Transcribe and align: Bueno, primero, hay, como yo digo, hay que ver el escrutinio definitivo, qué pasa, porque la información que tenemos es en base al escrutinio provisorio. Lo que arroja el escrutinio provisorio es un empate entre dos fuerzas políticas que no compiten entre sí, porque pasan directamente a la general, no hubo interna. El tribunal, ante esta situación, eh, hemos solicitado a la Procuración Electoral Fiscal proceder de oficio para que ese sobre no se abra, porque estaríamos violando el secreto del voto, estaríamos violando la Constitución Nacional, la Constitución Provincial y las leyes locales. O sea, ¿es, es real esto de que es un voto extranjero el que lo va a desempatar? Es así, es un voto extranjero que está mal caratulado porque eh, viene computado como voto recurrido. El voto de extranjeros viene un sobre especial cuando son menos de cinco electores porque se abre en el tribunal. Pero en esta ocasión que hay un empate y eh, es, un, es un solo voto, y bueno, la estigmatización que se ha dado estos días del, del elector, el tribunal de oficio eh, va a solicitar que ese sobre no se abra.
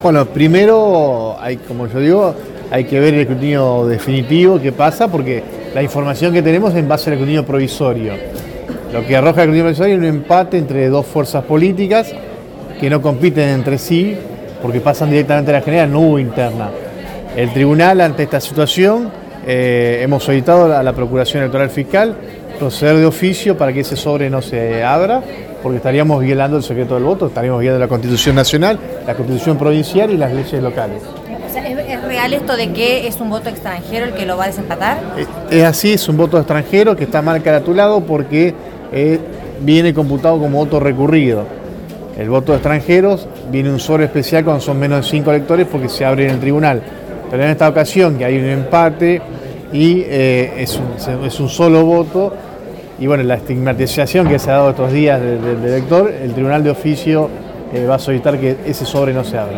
Bueno, 0.00 0.26
primero, 0.26 1.36
hay, 1.40 1.56
como 1.56 1.88
yo 1.88 1.98
digo, 1.98 2.34
hay 2.70 2.84
que 2.84 3.00
ver 3.00 3.14
el 3.14 3.20
escrutinio 3.22 3.84
definitivo, 3.84 4.60
qué 4.60 4.70
pasa, 4.70 5.08
porque 5.08 5.42
la 5.74 5.82
información 5.82 6.32
que 6.32 6.40
tenemos 6.40 6.70
es 6.70 6.78
en 6.78 6.86
base 6.86 7.10
al 7.10 7.14
escrutinio 7.14 7.44
provisorio. 7.44 8.12
Lo 8.92 9.04
que 9.04 9.16
arroja 9.16 9.42
el 9.42 9.48
escrutinio 9.48 9.64
provisorio 9.64 9.94
es 9.94 9.98
un 9.98 10.04
empate 10.04 10.56
entre 10.56 10.88
dos 10.88 11.04
fuerzas 11.04 11.42
políticas 11.42 12.14
que 12.78 12.88
no 12.88 13.02
compiten 13.02 13.48
entre 13.48 13.76
sí, 13.76 14.16
porque 14.62 14.78
pasan 14.78 15.10
directamente 15.10 15.50
a 15.50 15.54
la 15.54 15.62
general, 15.62 15.90
no 15.90 15.98
hubo 15.98 16.20
interna. 16.20 16.70
El 17.34 17.52
tribunal, 17.52 18.00
ante 18.00 18.22
esta 18.22 18.40
situación, 18.40 19.10
eh, 19.48 19.98
hemos 20.00 20.22
solicitado 20.22 20.76
a 20.76 20.82
la 20.84 20.92
Procuración 20.92 21.42
Electoral 21.42 21.70
Fiscal 21.70 22.14
proceder 22.60 22.98
de 22.98 23.06
oficio 23.06 23.58
para 23.58 23.72
que 23.72 23.80
ese 23.80 23.96
sobre 23.96 24.30
no 24.30 24.42
se 24.42 24.84
abra, 24.84 25.24
porque 25.62 25.78
estaríamos 25.78 26.22
violando 26.22 26.56
el 26.56 26.62
secreto 26.62 26.94
del 26.94 27.04
voto, 27.04 27.26
estaríamos 27.26 27.60
violando 27.60 27.84
la 27.84 27.88
Constitución 27.88 28.36
Nacional, 28.36 28.78
la 29.06 29.14
Constitución 29.14 29.58
Provincial 29.58 30.10
y 30.10 30.16
las 30.16 30.32
leyes 30.32 30.62
locales. 30.62 31.02
O 31.02 31.52
sea, 31.52 31.66
¿es, 31.68 31.78
es 31.78 32.02
real 32.04 32.32
esto 32.32 32.56
de 32.56 32.72
que 32.72 33.06
es 33.06 33.20
un 33.20 33.30
voto 33.30 33.48
extranjero 33.48 34.06
el 34.06 34.12
que 34.14 34.26
lo 34.26 34.36
va 34.36 34.44
a 34.44 34.46
desempatar? 34.48 34.98
Es 35.50 35.64
así, 35.64 35.94
es 35.94 36.08
un 36.08 36.16
voto 36.16 36.38
extranjero 36.38 36.94
que 36.94 37.04
está 37.04 37.22
mal 37.22 37.42
caratulado 37.42 38.00
porque 38.00 38.54
eh, 38.92 39.18
viene 39.60 39.94
computado 39.94 40.38
como 40.38 40.58
voto 40.58 40.80
recurrido. 40.80 41.44
El 42.18 42.30
voto 42.30 42.52
de 42.52 42.58
extranjeros 42.58 43.28
viene 43.50 43.70
un 43.70 43.78
sobre 43.78 44.04
especial 44.04 44.44
cuando 44.44 44.60
son 44.60 44.78
menos 44.78 45.04
de 45.04 45.10
cinco 45.10 45.30
electores 45.30 45.66
porque 45.70 45.88
se 45.88 46.04
abre 46.04 46.24
en 46.24 46.30
el 46.32 46.40
tribunal. 46.40 46.82
Pero 47.30 47.44
en 47.44 47.50
esta 47.50 47.68
ocasión 47.68 48.18
que 48.18 48.24
hay 48.24 48.38
un 48.38 48.46
empate 48.46 49.22
y 49.72 50.00
eh, 50.06 50.52
es, 50.58 50.78
un, 50.78 51.24
es 51.24 51.38
un 51.40 51.48
solo 51.48 51.84
voto, 51.84 52.32
y 52.98 53.06
bueno, 53.06 53.22
la 53.22 53.34
estigmatización 53.34 54.28
que 54.28 54.38
se 54.38 54.50
ha 54.50 54.54
dado 54.54 54.70
estos 54.70 54.92
días 54.92 55.20
del, 55.20 55.40
del 55.42 55.64
elector, 55.64 56.10
el 56.10 56.32
tribunal 56.32 56.64
de 56.64 56.70
oficio 56.70 57.30
eh, 57.72 57.84
va 57.86 57.96
a 57.96 57.98
solicitar 57.98 58.38
que 58.38 58.56
ese 58.66 58.84
sobre 58.84 59.12
no 59.12 59.24
se 59.24 59.38
abra. 59.38 59.56